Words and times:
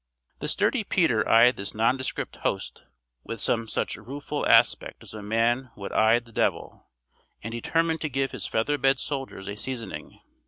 The 0.39 0.47
sturdy 0.47 0.83
Peter 0.83 1.29
eyed 1.29 1.57
this 1.57 1.75
nondescript 1.75 2.37
host 2.37 2.85
with 3.23 3.39
some 3.39 3.67
such 3.67 3.97
rueful 3.97 4.43
aspect 4.47 5.03
as 5.03 5.13
a 5.13 5.21
man 5.21 5.69
would 5.75 5.91
eye 5.91 6.17
the 6.17 6.31
devil, 6.31 6.89
and 7.43 7.51
determined 7.51 8.01
to 8.01 8.09
give 8.09 8.31
his 8.31 8.47
feather 8.47 8.79
bed 8.79 8.97
soldiers 8.99 9.47
a 9.47 9.55
seasoning. 9.55 10.19